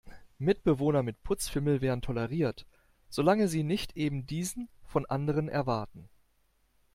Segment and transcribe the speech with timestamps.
[0.39, 2.65] Mitbewohner mit Putzfimmel werden toleriert,
[3.07, 6.09] solange sie nicht eben diesen von anderen erwarten.